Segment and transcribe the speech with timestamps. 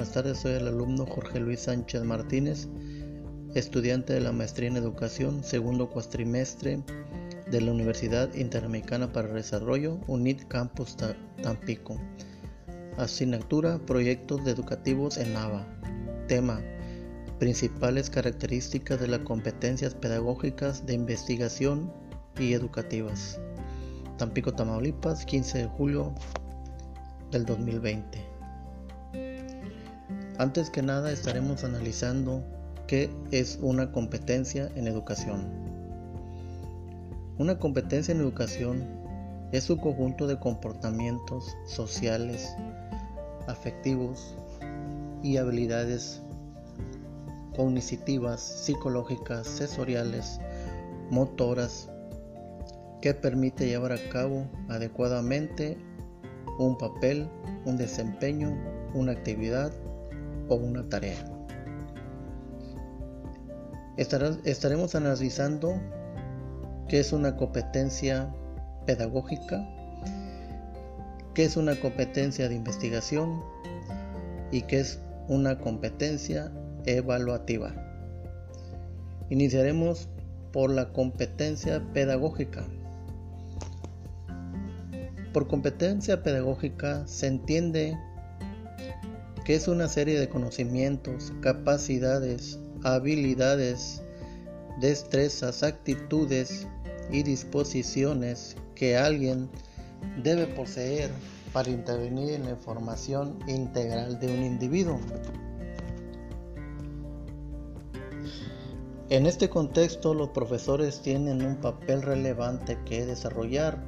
[0.00, 0.38] buenas tardes.
[0.38, 2.68] Soy el alumno Jorge Luis Sánchez Martínez,
[3.54, 6.82] estudiante de la maestría en educación, segundo cuatrimestre
[7.50, 10.96] de la Universidad Interamericana para el Desarrollo, UNIT Campus
[11.42, 12.00] Tampico.
[12.96, 15.66] Asignatura Proyectos educativos en ABA.
[16.28, 16.62] Tema
[17.38, 21.92] Principales características de las competencias pedagógicas de investigación
[22.38, 23.38] y educativas.
[24.16, 26.14] Tampico, Tamaulipas, 15 de julio
[27.30, 28.29] del 2020.
[30.40, 32.42] Antes que nada estaremos analizando
[32.86, 35.46] qué es una competencia en educación.
[37.36, 38.82] Una competencia en educación
[39.52, 42.56] es un conjunto de comportamientos sociales,
[43.48, 44.34] afectivos
[45.22, 46.22] y habilidades
[47.54, 50.40] cognitivas, psicológicas, sensoriales,
[51.10, 51.90] motoras,
[53.02, 55.76] que permite llevar a cabo adecuadamente
[56.58, 57.28] un papel,
[57.66, 58.56] un desempeño,
[58.94, 59.70] una actividad
[60.50, 61.24] o una tarea.
[63.96, 65.80] estaremos analizando
[66.88, 68.34] qué es una competencia
[68.84, 69.64] pedagógica,
[71.34, 73.40] qué es una competencia de investigación
[74.50, 76.50] y qué es una competencia
[76.84, 77.72] evaluativa.
[79.28, 80.08] Iniciaremos
[80.52, 82.66] por la competencia pedagógica.
[85.32, 87.96] Por competencia pedagógica se entiende
[89.50, 94.00] que es una serie de conocimientos, capacidades, habilidades,
[94.80, 96.68] destrezas, actitudes
[97.10, 99.50] y disposiciones que alguien
[100.22, 101.10] debe poseer
[101.52, 105.00] para intervenir en la formación integral de un individuo.
[109.08, 113.82] En este contexto, los profesores tienen un papel relevante que desarrollar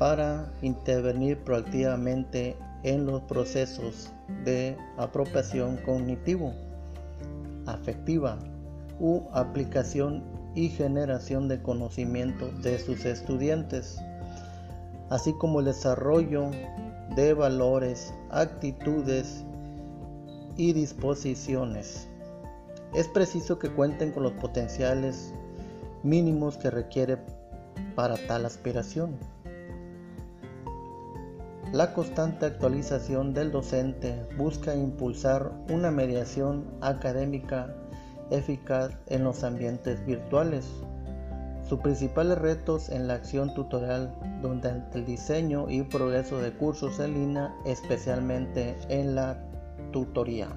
[0.00, 4.12] para intervenir proactivamente en los procesos
[4.44, 6.54] de apropiación cognitivo,
[7.66, 8.38] afectiva
[9.00, 10.22] u aplicación
[10.54, 13.98] y generación de conocimiento de sus estudiantes,
[15.10, 16.52] así como el desarrollo
[17.16, 19.44] de valores, actitudes
[20.56, 22.06] y disposiciones.
[22.94, 25.34] Es preciso que cuenten con los potenciales
[26.04, 27.18] mínimos que requiere
[27.96, 29.18] para tal aspiración.
[31.76, 37.76] La constante actualización del docente busca impulsar una mediación académica
[38.30, 40.64] eficaz en los ambientes virtuales.
[41.68, 47.12] Sus principales retos en la acción tutorial durante el diseño y progreso de cursos en
[47.12, 49.44] línea, especialmente en la
[49.92, 50.48] tutoría.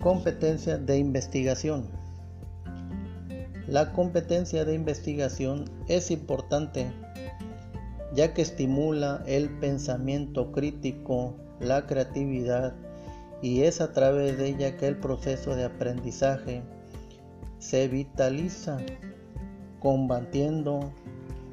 [0.00, 2.03] Competencia de investigación.
[3.68, 6.92] La competencia de investigación es importante
[8.14, 12.74] ya que estimula el pensamiento crítico, la creatividad
[13.42, 16.62] y es a través de ella que el proceso de aprendizaje
[17.58, 18.78] se vitaliza,
[19.80, 20.92] combatiendo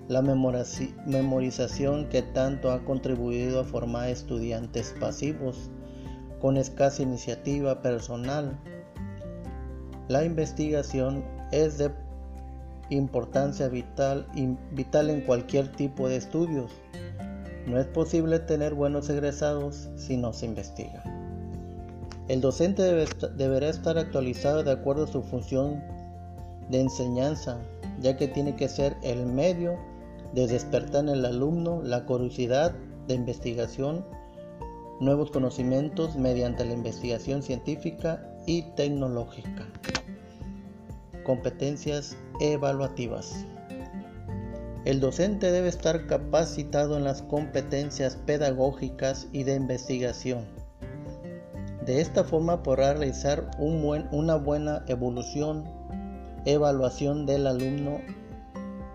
[0.07, 5.69] la memorización que tanto ha contribuido a formar estudiantes pasivos
[6.39, 8.59] con escasa iniciativa personal.
[10.07, 11.91] La investigación es de
[12.89, 14.27] importancia vital,
[14.71, 16.71] vital en cualquier tipo de estudios.
[17.65, 21.03] No es posible tener buenos egresados si no se investiga.
[22.27, 22.83] El docente
[23.35, 25.83] deberá estar actualizado de acuerdo a su función
[26.69, 27.59] de enseñanza,
[27.99, 29.77] ya que tiene que ser el medio
[30.33, 32.73] de despertar en el alumno la curiosidad
[33.07, 34.05] de investigación,
[34.99, 39.67] nuevos conocimientos mediante la investigación científica y tecnológica.
[41.23, 43.45] Competencias evaluativas.
[44.83, 50.45] El docente debe estar capacitado en las competencias pedagógicas y de investigación.
[51.85, 55.65] De esta forma podrá realizar una buena evolución,
[56.45, 57.99] evaluación del alumno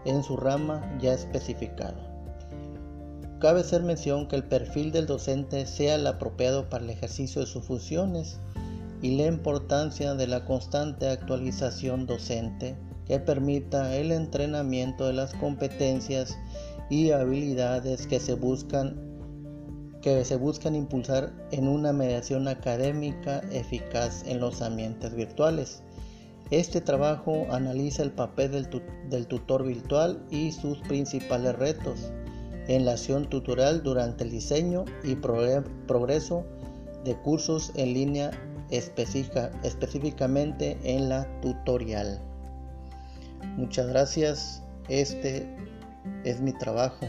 [0.04, 1.94] en su rama ya especificada.
[3.38, 7.46] Cabe hacer mención que el perfil del docente sea el apropiado para el ejercicio de
[7.46, 8.40] sus funciones
[9.02, 12.76] y la importancia de la constante actualización docente
[13.06, 16.36] que permita el entrenamiento de las competencias
[16.90, 19.04] y habilidades que se buscan
[20.02, 25.82] que se buscan impulsar en una mediación académica eficaz en los ambientes virtuales.
[26.52, 28.68] Este trabajo analiza el papel del,
[29.10, 32.12] del tutor virtual y sus principales retos
[32.68, 36.44] en la acción tutorial durante el diseño y progreso
[37.04, 38.30] de cursos en línea
[38.70, 42.20] específica, específicamente en la tutorial.
[43.56, 45.46] Muchas gracias, este
[46.24, 47.06] es mi trabajo.